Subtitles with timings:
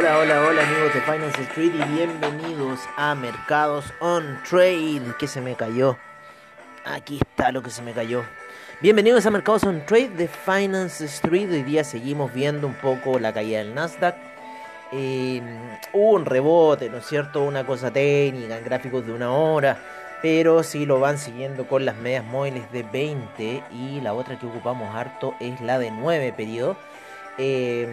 [0.00, 5.02] de Finance Street y bienvenidos a Mercados on Trade.
[5.18, 5.98] Que se me cayó.
[6.86, 8.24] Aquí está lo que se me cayó.
[8.80, 11.50] Bienvenidos a Mercados on Trade de Finance Street.
[11.50, 14.16] Hoy día seguimos viendo un poco la caída del Nasdaq.
[14.92, 15.42] Eh,
[15.92, 17.42] hubo un rebote, ¿no es cierto?
[17.42, 19.76] Una cosa técnica en gráficos de una hora.
[20.22, 24.46] Pero si lo van siguiendo con las medias móviles de 20 y la otra que
[24.46, 26.78] ocupamos harto es la de 9 periodos
[27.42, 27.88] eh,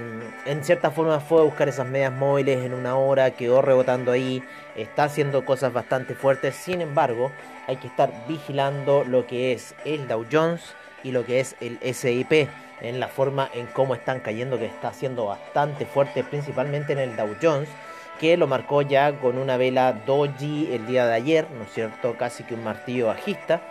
[0.45, 4.43] en cierta forma fue a buscar esas medias móviles en una hora, quedó rebotando ahí,
[4.75, 7.31] está haciendo cosas bastante fuertes, sin embargo
[7.65, 11.79] hay que estar vigilando lo que es el Dow Jones y lo que es el
[11.93, 12.49] SIP
[12.81, 17.15] en la forma en cómo están cayendo que está haciendo bastante fuerte principalmente en el
[17.15, 17.69] Dow Jones
[18.19, 22.17] que lo marcó ya con una vela doji el día de ayer, ¿no es cierto?
[22.17, 23.61] Casi que un martillo bajista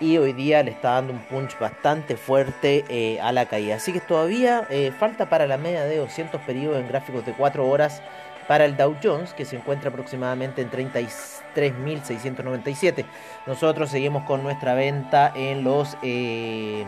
[0.00, 3.76] y hoy día le está dando un punch bastante fuerte eh, a la caída.
[3.76, 7.68] Así que todavía eh, falta para la media de 200 periodos en gráficos de 4
[7.68, 8.02] horas
[8.48, 13.04] para el Dow Jones, que se encuentra aproximadamente en 33.697.
[13.46, 15.98] Nosotros seguimos con nuestra venta en los...
[16.02, 16.86] Eh,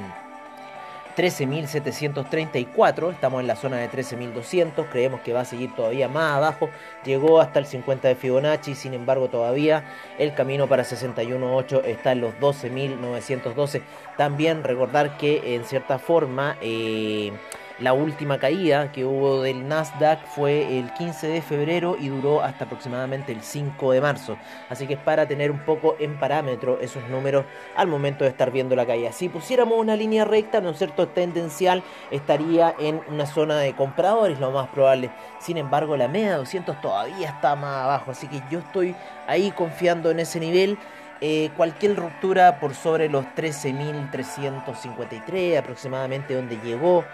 [1.16, 6.70] 13.734, estamos en la zona de 13.200, creemos que va a seguir todavía más abajo,
[7.04, 9.84] llegó hasta el 50 de Fibonacci, sin embargo todavía
[10.18, 13.82] el camino para 61.8 está en los 12.912.
[14.16, 16.56] También recordar que en cierta forma...
[16.60, 17.32] Eh,
[17.78, 22.64] la última caída que hubo del Nasdaq fue el 15 de febrero y duró hasta
[22.64, 24.36] aproximadamente el 5 de marzo.
[24.68, 27.44] Así que es para tener un poco en parámetro esos números
[27.76, 29.12] al momento de estar viendo la caída.
[29.12, 34.38] Si pusiéramos una línea recta, no es cierto, tendencial, estaría en una zona de compradores,
[34.38, 35.10] lo más probable.
[35.40, 38.12] Sin embargo, la media de 200 todavía está más abajo.
[38.12, 38.94] Así que yo estoy
[39.26, 40.78] ahí confiando en ese nivel.
[41.24, 47.04] Eh, cualquier ruptura por sobre los 13.353 aproximadamente donde llegó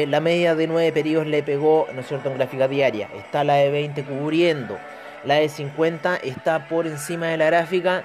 [0.05, 3.07] la media de 9 periodos le pegó, ¿no es cierto?, en gráfica diaria.
[3.15, 4.77] Está la de 20 cubriendo.
[5.23, 8.03] La de 50 está por encima de la gráfica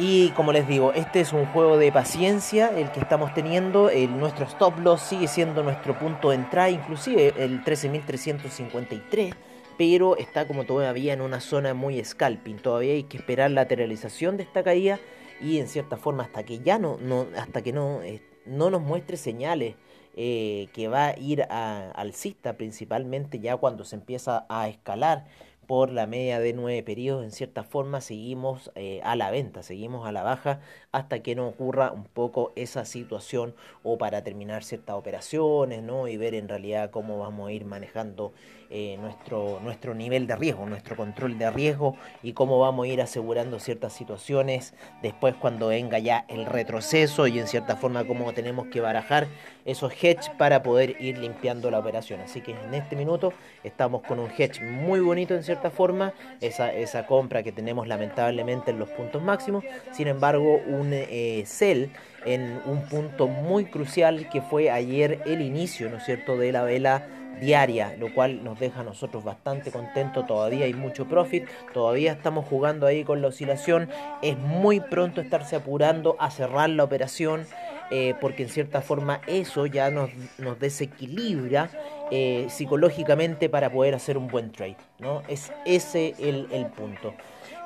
[0.00, 3.90] y como les digo, este es un juego de paciencia el que estamos teniendo.
[3.90, 9.34] El, nuestro stop loss sigue siendo nuestro punto de entrada, inclusive el 13.353,
[9.76, 12.58] pero está como todavía en una zona muy scalping.
[12.58, 15.00] Todavía hay que esperar la lateralización de esta caída
[15.40, 16.96] y en cierta forma hasta que ya no,
[17.36, 19.74] hasta que no, eh, no nos muestre señales
[20.16, 25.26] eh, que va a ir a, alcista principalmente ya cuando se empieza a escalar
[25.68, 30.06] por la media de nueve periodos, en cierta forma seguimos eh, a la venta, seguimos
[30.08, 30.60] a la baja
[30.92, 36.08] hasta que no ocurra un poco esa situación o para terminar ciertas operaciones, ¿no?
[36.08, 38.32] Y ver en realidad cómo vamos a ir manejando
[38.70, 43.00] eh, nuestro, nuestro nivel de riesgo, nuestro control de riesgo y cómo vamos a ir
[43.00, 48.66] asegurando ciertas situaciones después cuando venga ya el retroceso y en cierta forma cómo tenemos
[48.66, 49.26] que barajar
[49.64, 52.20] esos hedge para poder ir limpiando la operación.
[52.20, 53.32] Así que en este minuto
[53.64, 58.70] estamos con un hedge muy bonito en cierta forma, esa, esa compra que tenemos lamentablemente
[58.70, 61.90] en los puntos máximos, sin embargo un eh, sell
[62.24, 66.62] en un punto muy crucial que fue ayer el inicio, ¿no es cierto?, de la
[66.64, 67.06] vela
[67.40, 72.46] diaria, lo cual nos deja a nosotros bastante contentos, todavía hay mucho profit, todavía estamos
[72.46, 73.88] jugando ahí con la oscilación,
[74.22, 77.46] es muy pronto estarse apurando a cerrar la operación,
[77.90, 81.70] eh, porque en cierta forma eso ya nos, nos desequilibra
[82.10, 85.22] eh, psicológicamente para poder hacer un buen trade, ¿no?
[85.28, 87.14] Es ese el, el punto.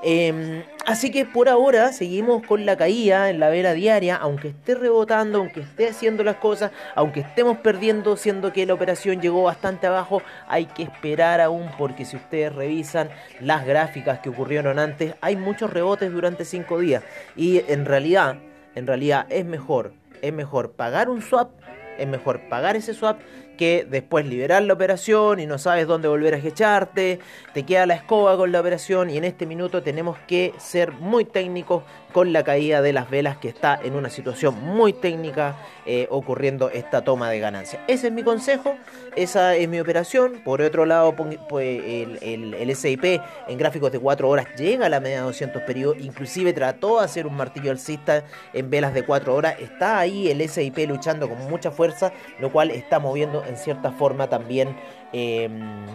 [0.04, 4.74] Em, así que por ahora seguimos con la caída en la vela diaria, aunque esté
[4.74, 9.86] rebotando, aunque esté haciendo las cosas, aunque estemos perdiendo, siendo que la operación llegó bastante
[9.86, 13.10] abajo, hay que esperar aún porque si ustedes revisan
[13.40, 17.04] las gráficas que ocurrieron antes, hay muchos rebotes durante 5 días.
[17.36, 18.38] Y en realidad,
[18.74, 21.50] en realidad es mejor, es mejor pagar un swap,
[21.96, 23.20] es mejor pagar ese swap
[23.62, 27.20] que después liberar la operación y no sabes dónde volver a echarte,
[27.54, 31.24] te queda la escoba con la operación y en este minuto tenemos que ser muy
[31.24, 35.56] técnicos con la caída de las velas que está en una situación muy técnica
[35.86, 37.80] eh, ocurriendo esta toma de ganancia.
[37.88, 38.76] Ese es mi consejo,
[39.16, 40.40] esa es mi operación.
[40.44, 41.14] Por otro lado,
[41.48, 45.62] pues, el, el, SIP en gráficos de 4 horas llega a la media de 200
[45.62, 50.28] periodos, inclusive trató de hacer un martillo alcista en velas de 4 horas, está ahí
[50.28, 54.76] el SIP luchando con mucha fuerza, lo cual está moviendo en cierta forma también...
[55.12, 55.86] Em,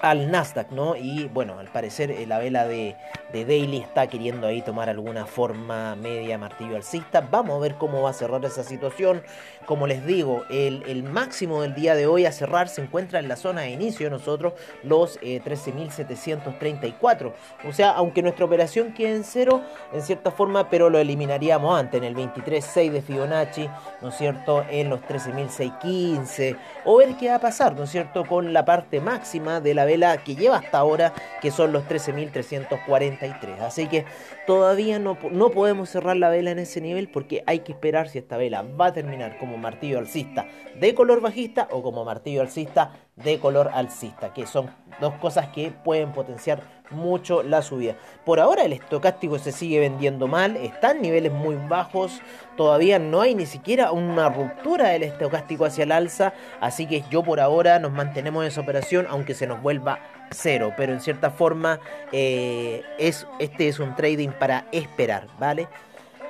[0.00, 0.96] al Nasdaq, ¿no?
[0.96, 2.96] Y bueno, al parecer eh, la vela de,
[3.32, 7.26] de, Daily está queriendo ahí tomar alguna forma media martillo alcista.
[7.30, 9.22] Vamos a ver cómo va a cerrar esa situación.
[9.64, 13.28] Como les digo, el, el máximo del día de hoy a cerrar se encuentra en
[13.28, 14.52] la zona de inicio de nosotros,
[14.82, 17.26] los 13.734.
[17.26, 19.62] Eh, o sea, aunque nuestra operación quede en cero,
[19.92, 23.68] en cierta forma, pero lo eliminaríamos antes, en el 23.6 de Fibonacci,
[24.02, 24.64] ¿no es cierto?
[24.68, 26.56] En los 13.615.
[26.84, 28.24] O ver qué va a pasar, ¿no es cierto?
[28.24, 33.60] Con la parte máxima de la vela que lleva hasta ahora, que son los 13.343.
[33.60, 34.04] Así que
[34.46, 38.18] todavía no, no podemos cerrar la vela en ese nivel porque hay que esperar si
[38.18, 40.46] esta vela va a terminar como martillo alcista
[40.78, 44.70] de color bajista o como martillo alcista de color alcista, que son
[45.00, 46.60] dos cosas que pueden potenciar
[46.90, 47.96] mucho la subida.
[48.24, 52.20] Por ahora el estocástico se sigue vendiendo mal, está en niveles muy bajos,
[52.56, 57.22] todavía no hay ni siquiera una ruptura del estocástico hacia el alza, así que yo
[57.22, 59.98] por ahora nos mantenemos en esa operación aunque se nos vuelva
[60.30, 61.80] cero, pero en cierta forma
[62.12, 65.68] eh, es, este es un trading para esperar, ¿vale?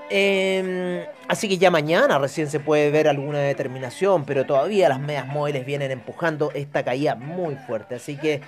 [0.09, 5.27] Em, así que ya mañana recién se puede ver alguna determinación, pero todavía las medias
[5.27, 7.97] móviles vienen empujando esta caída muy fuerte.
[7.97, 8.41] Así que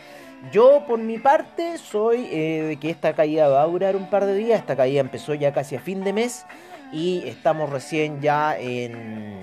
[0.52, 4.24] yo por mi parte soy eh, de que esta caída va a durar un par
[4.24, 4.60] de días.
[4.60, 6.46] Esta caída empezó ya casi a fin de mes
[6.92, 9.40] y estamos recién ya en,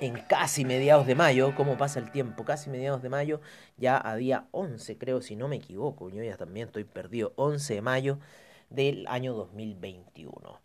[0.00, 1.54] en casi mediados de mayo.
[1.54, 2.44] ¿Cómo pasa el tiempo?
[2.44, 3.42] Casi mediados de mayo,
[3.76, 6.08] ya a día 11 creo, si no me equivoco.
[6.08, 7.34] Yo ya también estoy perdido.
[7.36, 8.18] 11 de mayo
[8.70, 10.61] del año 2021.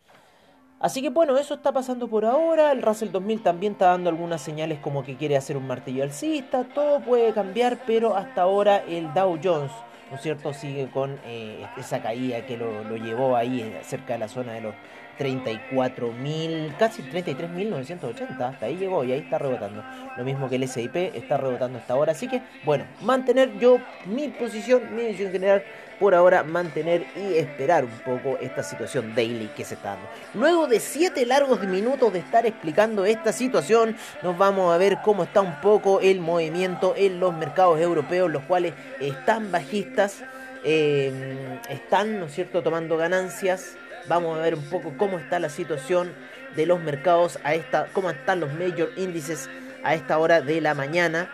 [0.80, 2.72] Así que bueno, eso está pasando por ahora.
[2.72, 6.66] El Russell 2000 también está dando algunas señales como que quiere hacer un martillo alcista.
[6.66, 9.72] Todo puede cambiar, pero hasta ahora el Dow Jones,
[10.12, 14.20] ¿no es cierto?, sigue con eh, esa caída que lo, llevó ahí eh, cerca de
[14.20, 14.76] la zona de los
[15.18, 19.84] 34.000, casi 33.980, hasta ahí llegó y ahí está rebotando.
[20.16, 22.12] Lo mismo que el SIP está rebotando hasta ahora.
[22.12, 25.64] Así que, bueno, mantener yo mi posición, mi decisión general,
[26.00, 30.08] por ahora mantener y esperar un poco esta situación daily que se está dando.
[30.36, 35.24] Luego de 7 largos minutos de estar explicando esta situación, nos vamos a ver cómo
[35.24, 40.24] está un poco el movimiento en los mercados europeos, los cuales están bajistas.
[40.64, 43.78] Eh, están, ¿no es cierto?, tomando ganancias
[44.08, 46.14] Vamos a ver un poco cómo está la situación
[46.56, 49.50] de los mercados a esta, cómo están los major índices
[49.84, 51.30] a esta hora de la mañana.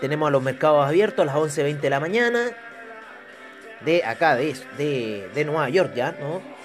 [0.00, 2.50] Tenemos a los mercados abiertos a las 11.20 de la mañana.
[3.84, 6.55] De acá, de, de, de Nueva York ya, ¿no?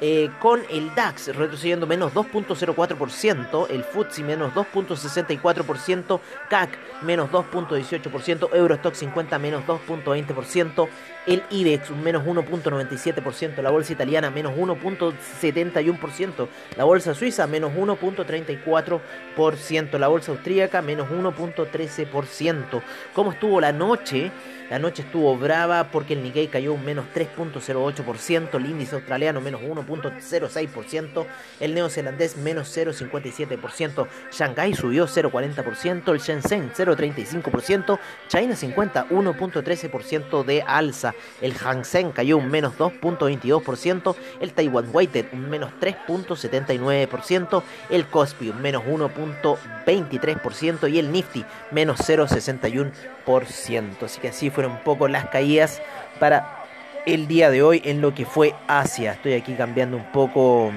[0.00, 6.20] Eh, con el DAX retrocediendo menos 2.04%, el FTSE menos 2.64%,
[6.50, 10.88] CAC menos 2.18%, Eurostock 50 menos 2.20%,
[11.26, 19.98] el IBEX un menos 1.97%, la bolsa italiana menos 1.71%, la bolsa suiza menos 1.34%,
[19.98, 22.82] la bolsa austríaca menos 1.13%.
[23.14, 24.32] ¿Cómo estuvo la noche?
[24.74, 29.62] La noche estuvo brava porque el Nikkei cayó un menos 3.08%, el índice australiano menos
[29.62, 31.26] 1.06%,
[31.60, 41.14] el neozelandés menos 0.57%, Shanghai subió 0.40%, el Shenzhen 0.35%, China 50 1.13% de alza,
[41.40, 48.48] el Hang Seng cayó un menos 2.22%, el Taiwan Weighted un menos 3.79%, el Kospi
[48.48, 54.02] un menos 1.23% y el Nifty menos 0.61%.
[54.02, 55.82] Así que así un poco las caídas
[56.18, 56.64] para
[57.06, 59.12] el día de hoy en lo que fue Asia.
[59.12, 60.72] Estoy aquí cambiando un poco.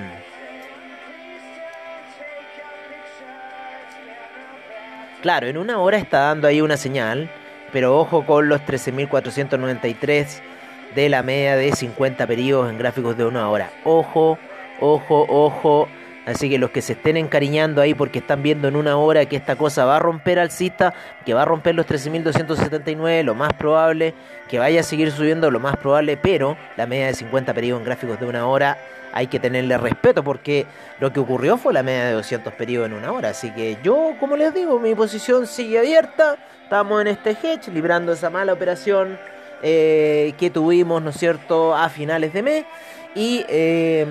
[5.21, 7.29] Claro, en una hora está dando ahí una señal,
[7.71, 10.41] pero ojo con los 13.493
[10.95, 13.71] de la media de 50 periodos en gráficos de una hora.
[13.83, 14.37] Ojo,
[14.79, 15.87] ojo, ojo
[16.27, 19.37] Así que los que se estén encariñando ahí porque están viendo en una hora que
[19.37, 20.93] esta cosa va a romper alcista,
[21.25, 24.13] que va a romper los 13.279, lo más probable,
[24.49, 27.85] que vaya a seguir subiendo, lo más probable, pero la media de 50 periodos en
[27.85, 28.77] gráficos de una hora
[29.13, 30.65] hay que tenerle respeto porque
[30.99, 33.29] lo que ocurrió fue la media de 200 periodos en una hora.
[33.29, 36.35] Así que yo, como les digo, mi posición sigue abierta.
[36.61, 39.17] Estamos en este hedge, librando esa mala operación
[39.63, 42.65] eh, que tuvimos, ¿no es cierto?, a finales de mes.
[43.15, 43.45] Y...
[43.47, 44.05] Eh,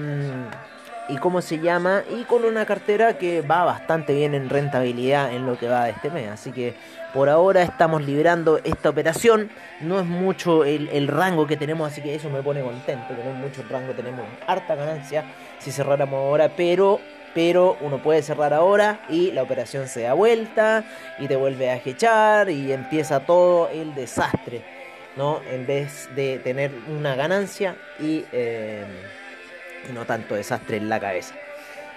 [1.08, 5.46] y cómo se llama y con una cartera que va bastante bien en rentabilidad en
[5.46, 6.28] lo que va de este mes.
[6.30, 6.74] Así que
[7.14, 9.50] por ahora estamos liberando esta operación.
[9.80, 13.08] No es mucho el, rango que tenemos, así que eso me pone contento.
[13.08, 15.24] Que no es mucho el rango, tenemos harta ganancia
[15.58, 17.00] si cerráramos ahora, pero
[17.34, 20.84] pero uno puede cerrar ahora y la operación se da vuelta
[21.18, 24.62] y te vuelve a echar y empieza todo el desastre,
[25.16, 25.42] ¿no?
[25.52, 28.86] En vez de tener una ganancia y eh,
[29.92, 31.34] no tanto desastre en la cabeza.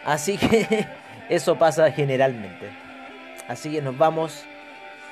[0.06, 0.88] Así que
[1.30, 2.70] eso pasa generalmente.
[3.48, 4.46] Así que nos vamos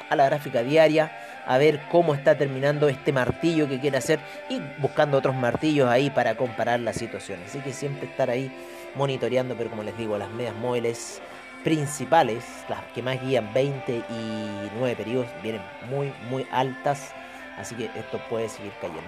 [0.09, 1.11] a la gráfica diaria
[1.45, 4.19] a ver cómo está terminando este martillo que quiere hacer
[4.49, 7.39] y buscando otros martillos ahí para comparar la situación.
[7.45, 8.51] Así que siempre estar ahí
[8.95, 11.21] monitoreando, pero como les digo, las medias móviles
[11.63, 17.13] principales, las que más guían 20 y 9 periodos, vienen muy, muy altas.
[17.57, 19.01] Así que esto puede seguir cayendo.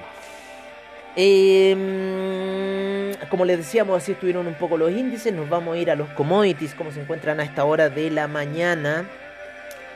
[1.21, 5.33] Eh, como les decíamos, así estuvieron un poco los índices.
[5.33, 8.29] Nos vamos a ir a los commodities, como se encuentran a esta hora de la
[8.29, 9.05] mañana,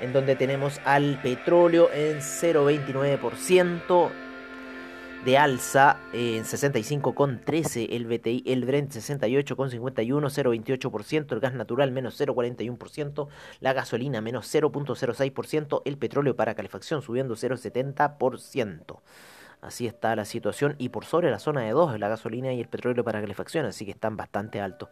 [0.01, 4.10] en donde tenemos al petróleo en 0,29%
[5.24, 9.80] de alza en 65,13 el BTI, el Brent 68,51,
[10.30, 13.30] 0,28%, el gas natural menos 0,41%,
[13.62, 18.98] la gasolina menos 0,06%, el petróleo para calefacción subiendo 0,70%.
[19.63, 22.67] Así está la situación y por sobre la zona de 2 la gasolina y el
[22.67, 24.89] petróleo para calefacción, así que están bastante altos.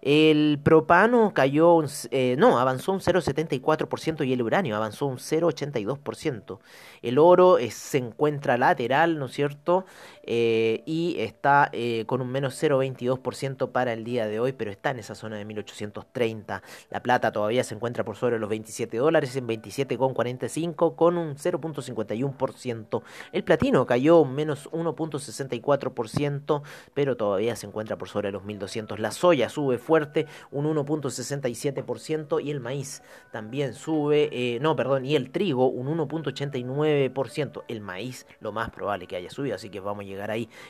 [0.00, 6.60] El propano cayó, eh, no, avanzó un 0,74% y el uranio avanzó un 0,82%.
[7.02, 9.86] El oro eh, se encuentra lateral, ¿no es cierto?
[10.30, 11.70] Eh, y está
[12.06, 15.46] con un menos 0,22% para el día de hoy, pero está en esa zona de
[15.46, 16.62] 1830.
[16.90, 23.02] La plata todavía se encuentra por sobre los 27 dólares, en 27,45 con un 0,51%.
[23.32, 26.62] El platino cayó un menos 1,64%,
[26.94, 28.98] pero todavía se encuentra por sobre los 1200.
[28.98, 35.16] La soya sube fuerte, un 1.67% y el maíz también sube, eh, no, perdón, y
[35.16, 37.64] el trigo un 1.89%.
[37.68, 40.17] El maíz lo más probable que haya subido, así que vamos a llegar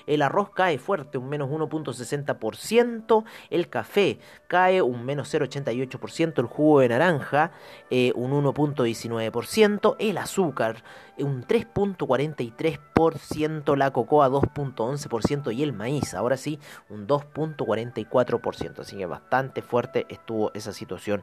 [0.06, 3.24] El arroz cae fuerte, un menos 1.60%.
[3.50, 6.38] El café cae un menos 0.88%.
[6.38, 7.52] El jugo de naranja
[7.90, 9.96] eh, un 1.19%.
[9.98, 10.82] El azúcar
[11.24, 18.80] un 3.43%, la cocoa 2.11% y el maíz, ahora sí, un 2.44%.
[18.80, 21.22] Así que bastante fuerte estuvo esa situación.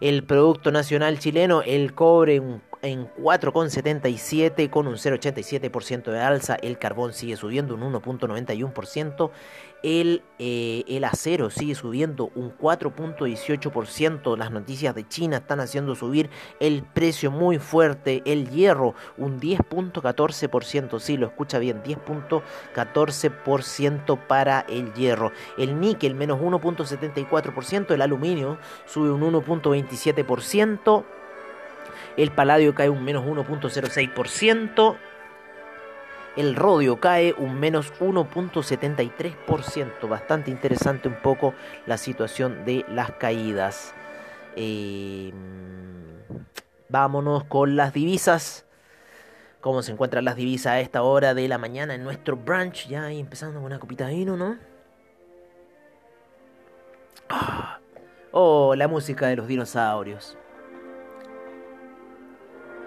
[0.00, 6.54] El Producto Nacional Chileno, el cobre un en 4,77 con un 0,87% de alza.
[6.56, 9.30] El carbón sigue subiendo un 1,91%.
[9.82, 14.36] El, eh, el acero sigue subiendo un 4,18%.
[14.36, 18.22] Las noticias de China están haciendo subir el precio muy fuerte.
[18.24, 20.98] El hierro un 10,14%.
[20.98, 25.30] Sí, lo escucha bien, 10,14% para el hierro.
[25.56, 27.92] El níquel menos 1,74%.
[27.92, 31.04] El aluminio sube un 1,27%.
[32.18, 34.96] El paladio cae un menos 1.06%.
[36.36, 40.08] El rodio cae un menos 1.73%.
[40.08, 41.54] Bastante interesante un poco
[41.86, 43.94] la situación de las caídas.
[44.56, 45.32] Eh,
[46.88, 48.66] vámonos con las divisas.
[49.60, 52.88] ¿Cómo se encuentran las divisas a esta hora de la mañana en nuestro brunch?
[52.88, 54.58] Ya ahí empezando con una copita de vino, ¿no?
[57.28, 57.78] Ah.
[58.32, 60.36] Oh, la música de los dinosaurios.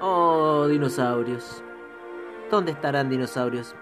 [0.03, 1.63] Oh, dinosaurios.
[2.50, 3.75] ¿Dónde estarán dinosaurios?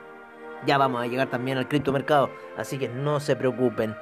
[0.65, 3.95] Ya vamos a llegar también al criptomercado, así que no se preocupen.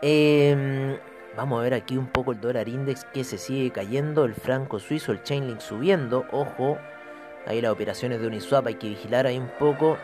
[0.00, 0.96] Em,
[1.36, 4.78] vamos a ver aquí un poco el dólar index que se sigue cayendo, el franco
[4.78, 6.78] suizo, el chainlink subiendo, ojo,
[7.46, 9.98] ahí las operaciones de Uniswap hay que vigilar ahí un poco.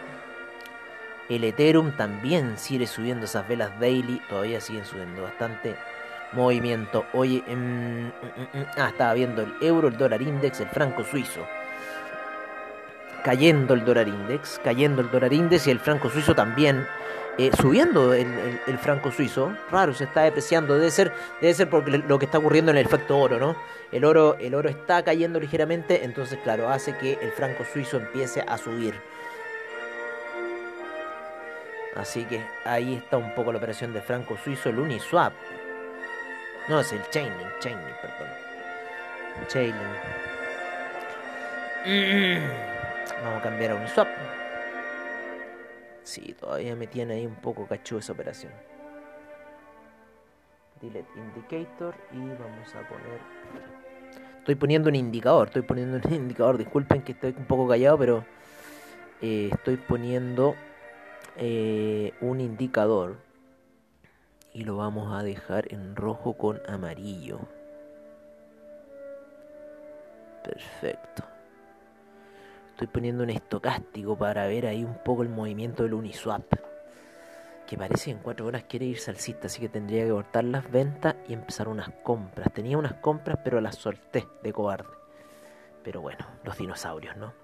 [1.31, 5.75] El Ethereum también sigue subiendo esas velas daily, todavía siguen subiendo bastante
[6.33, 7.05] movimiento.
[7.13, 11.05] Oye, em, mm, mm, mm, ah, estaba viendo el euro, el dólar index, el franco
[11.05, 11.47] suizo.
[13.25, 16.87] Cayendo el dólar index, cayendo el dólar index y el franco suizo también.
[17.39, 22.19] Eh, subiendo el, franco suizo, raro, se está depreciando, debe ser, debe ser porque lo
[22.19, 23.57] que está ocurriendo en el efecto oro, ¿no?
[23.93, 28.41] El oro, el oro está cayendo ligeramente, entonces claro, hace que el franco suizo empiece
[28.41, 28.95] a subir.
[31.95, 35.35] Así que ahí está un poco la operación de franco suizo, el Uniswap.
[36.69, 38.29] No, es el Chaining, Chaining, perdón.
[39.47, 39.77] Chaining.
[43.23, 44.09] Vamos a cambiar a Uniswap.
[46.03, 48.53] Sí, todavía me tiene ahí un poco cachudo esa operación.
[50.81, 53.21] Delete indicator y vamos a poner.
[54.39, 56.59] Estoy poniendo un indicador, estoy poniendo un indicador.
[56.59, 58.25] Disculpen que estoy un poco callado, pero
[59.23, 60.57] eh, estoy poniendo
[61.37, 63.26] eh, un indicador
[64.57, 67.41] y lo vamos a dejar en rojo con amarillo.
[70.43, 71.25] Perfecto.
[72.71, 76.47] Estoy poniendo un estocástico para ver ahí un poco el movimiento del Uniswap.
[77.67, 80.71] Que parece que en cuatro horas quiere irse alcista, así que tendría que cortar las
[80.71, 82.51] ventas y empezar unas compras.
[82.55, 84.89] Tenía unas compras, pero las solté de cobarde.
[85.85, 87.35] Pero bueno, los dinosaurios, ¿no?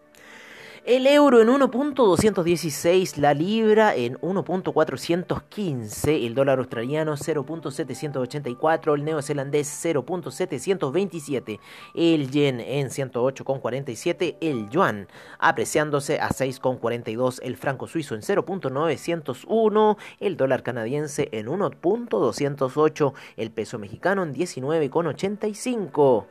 [0.85, 11.61] El euro en 1.216, la libra en 1.415, el dólar australiano 0.784, el neozelandés 0.727,
[11.95, 15.07] el yen en 108.47, el yuan
[15.39, 23.79] apreciándose a 6.42, el franco suizo en 0.901, el dólar canadiense en 1.208, el peso
[23.79, 26.25] mexicano en 19.85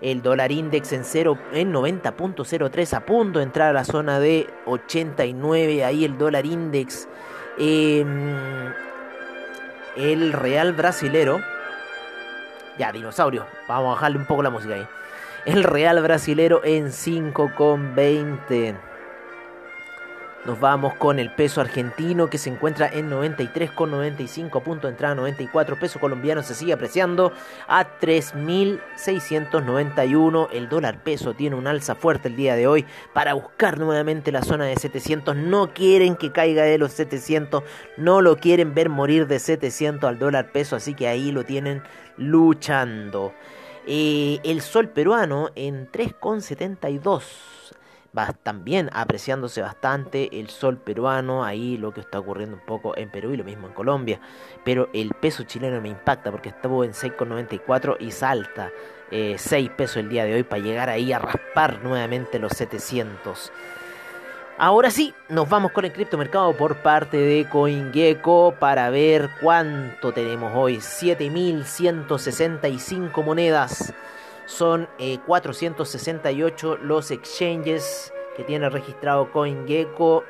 [0.00, 4.48] el dólar index en, 0, en 90.03 a punto de entrar a la zona de
[4.66, 7.08] 89, ahí el dólar index.
[7.58, 8.72] Em,
[9.96, 11.40] el real brasilero,
[12.78, 14.86] ya dinosaurio, vamos a bajarle un poco la música ahí.
[15.44, 18.87] El real brasilero en 5,20.
[20.48, 25.78] Nos vamos con el peso argentino que se encuentra en 93,95 punto entrada 94.
[25.78, 27.34] Peso colombiano se sigue apreciando
[27.66, 30.48] a 3.691.
[30.50, 34.40] El dólar peso tiene un alza fuerte el día de hoy para buscar nuevamente la
[34.40, 35.36] zona de 700.
[35.36, 37.62] No quieren que caiga de los 700.
[37.98, 40.76] No lo quieren ver morir de 700 al dólar peso.
[40.76, 41.82] Así que ahí lo tienen
[42.16, 43.34] luchando.
[43.86, 47.57] Eh, el sol peruano en 3,72
[48.16, 53.10] va también apreciándose bastante el sol peruano, ahí lo que está ocurriendo un poco en
[53.10, 54.20] Perú y lo mismo en Colombia.
[54.64, 58.70] Pero el peso chileno me impacta porque estuvo en 6,94 y salta
[59.10, 63.52] 6 eh, pesos el día de hoy para llegar ahí a raspar nuevamente los 700.
[64.60, 70.52] Ahora sí, nos vamos con el criptomercado por parte de CoinGecko para ver cuánto tenemos
[70.54, 70.80] hoy.
[70.80, 73.94] 7165 monedas
[74.48, 74.88] son
[75.26, 80.24] 468 eh, los exchanges que tiene registrado CoinGecko.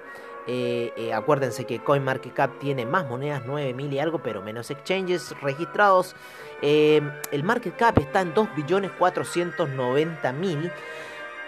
[0.48, 6.16] Eh, eh, acuérdense que CoinMarketCap tiene más monedas, 9000 y algo, pero menos exchanges registrados.
[6.60, 10.72] el market cap está en 2.490.000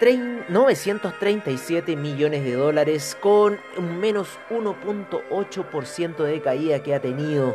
[0.01, 7.55] 937 millones de dólares con un menos 1.8% de caída que ha tenido.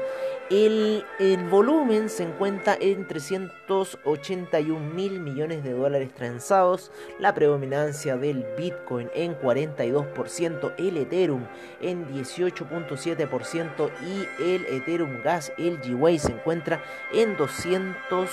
[0.51, 1.03] El,
[1.49, 6.91] volumen se encuentra en 381 mil millones de dólares transados.
[7.17, 11.47] La predominancia del Bitcoin en 42%, el Ethereum
[11.81, 18.29] en 18.7% y el Ethereum Gas, el G-Way, se encuentra en 200.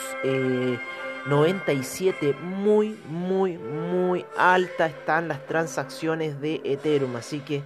[1.27, 7.63] 97 muy muy muy alta están las transacciones de Ethereum así que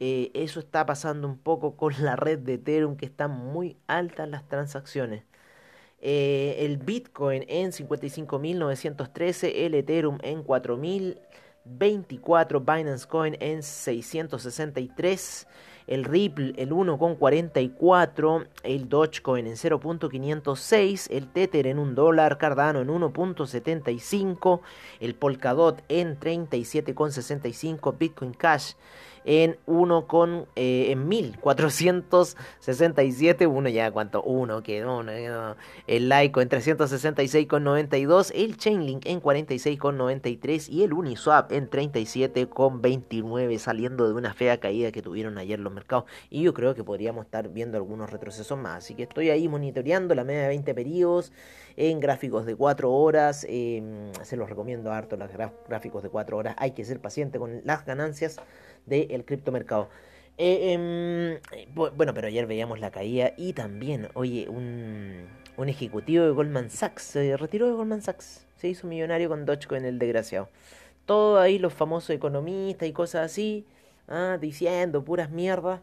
[0.00, 4.28] eh, eso está pasando un poco con la red de Ethereum que están muy altas
[4.28, 5.22] las transacciones.
[6.00, 15.46] Eh, el Bitcoin en 55.913 el Ethereum en 4.024 Binance Coin en 663
[15.86, 22.88] el Ripple el 1,44, el Dogecoin en 0.506, el Tether en 1 dólar, Cardano en
[22.88, 24.60] 1.75,
[25.00, 28.74] el Polkadot en 37,65, Bitcoin Cash
[29.26, 35.04] en 1 con eh, en 1467, uno ya cuánto, uno que no,
[35.86, 41.50] el Laico en 366 con 92, el Chainlink en 46 con 93 y el Uniswap
[41.52, 46.04] en 37 con 29 saliendo de una fea caída que tuvieron ayer los mercados.
[46.30, 50.14] Y yo creo que podríamos estar viendo algunos retrocesos más, así que estoy ahí monitoreando
[50.14, 51.32] la media de 20 periodos
[51.76, 55.28] en gráficos de 4 horas, em, se los recomiendo harto los
[55.68, 58.36] gráficos de 4 horas, hay que ser paciente con las ganancias
[58.86, 59.88] del criptomercado.
[60.38, 66.30] Eh, em, bueno, pero ayer veíamos la caída y también, oye, un, un ejecutivo de
[66.30, 70.48] Goldman Sachs se retiró de Goldman Sachs, se hizo millonario con Dogecoin, el desgraciado.
[71.06, 73.64] Todo ahí los famosos economistas y cosas así,
[74.08, 75.80] ah, diciendo puras mierdas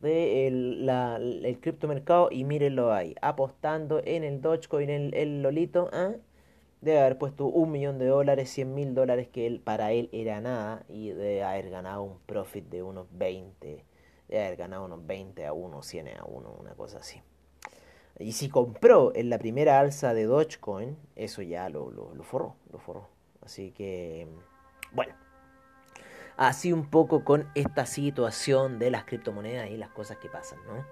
[0.00, 6.12] del de el criptomercado y mírenlo ahí, apostando en el Dogecoin, el, el Lolito, ¿ah?
[6.84, 10.40] Debe haber puesto un millón de dólares, 100 mil dólares que él, para él era
[10.40, 13.84] nada y debe haber ganado un profit de unos 20,
[14.28, 17.20] debe haber ganado unos 20 a 1, 100 a 1, una cosa así.
[18.18, 22.54] Y si compró en la primera alza de Dogecoin, eso ya lo, lo, lo forró,
[22.70, 23.08] lo forró.
[23.40, 24.28] Así que,
[24.92, 25.14] bueno,
[26.36, 30.84] así un poco con esta situación de las criptomonedas y las cosas que pasan, ¿no?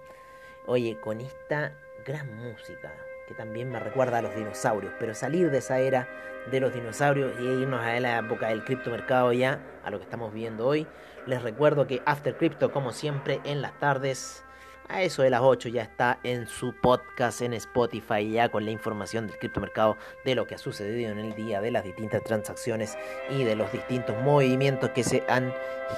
[0.66, 1.72] Oye, con esta
[2.04, 2.92] gran música,
[3.34, 6.08] también me recuerda a los dinosaurios, pero salir de esa era
[6.50, 10.32] de los dinosaurios y irnos a la época del criptomercado ya, a lo que estamos
[10.32, 10.86] viendo hoy.
[11.26, 14.44] Les recuerdo que After Crypto, como siempre, en las tardes,
[14.88, 18.72] a eso de las 8 ya está en su podcast en Spotify, ya con la
[18.72, 22.98] información del criptomercado, de lo que ha sucedido en el día, de las distintas transacciones
[23.30, 25.54] y de los distintos movimientos que se han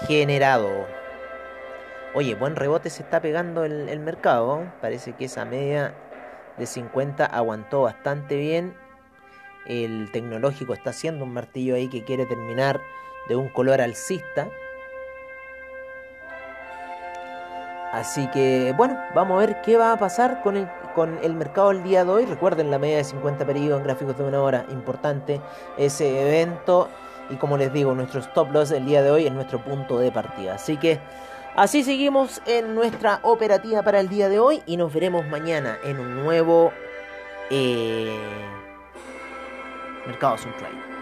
[0.07, 0.87] generado.
[2.13, 4.73] Oye, buen rebote se está pegando el mercado.
[4.81, 5.95] Parece que esa media
[6.59, 8.77] de 50 aguantó bastante bien.
[9.67, 12.81] El tecnológico está haciendo un martillo ahí que quiere terminar
[13.29, 14.49] de un color alcista.
[17.93, 21.71] Así que bueno, vamos a ver qué va a pasar con el, con el mercado
[21.71, 22.27] el día de hoy.
[22.27, 24.67] Recuerden la media de 50 periodos en gráficos de una hora.
[24.71, 25.41] Importante
[25.79, 26.89] ese evento.
[27.31, 30.11] Y como les digo, nuestro stop loss el día de hoy es nuestro punto de
[30.11, 30.57] partida.
[30.57, 31.01] Así que
[31.57, 35.99] así seguimos en nuestra operativa para el día de hoy y nos veremos mañana en
[36.01, 36.73] un nuevo
[37.51, 38.19] eh,
[40.07, 40.94] Mercado Sun.